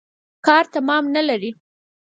کار 0.45 0.63
تمام 0.73 1.03
نلري. 1.15 1.51